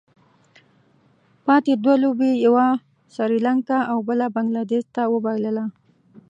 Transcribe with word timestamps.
پاتې 1.45 1.71
دوه 1.83 1.95
لوبې 2.03 2.29
یې 2.33 2.41
یوه 2.45 2.67
سري 3.15 3.39
لانکا 3.45 3.79
او 3.91 3.97
بله 4.07 4.25
بنګله 4.35 4.63
دېش 4.71 4.83
ته 4.95 5.01
وبايلله. 5.13 5.65